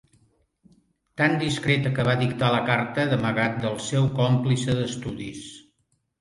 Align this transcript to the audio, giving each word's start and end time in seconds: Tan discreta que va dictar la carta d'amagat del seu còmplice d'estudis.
Tan 1.21 1.35
discreta 1.43 1.91
que 1.99 2.05
va 2.07 2.15
dictar 2.21 2.49
la 2.55 2.63
carta 2.69 3.05
d'amagat 3.11 3.61
del 3.67 3.77
seu 3.89 4.09
còmplice 4.23 4.79
d'estudis. 4.81 5.45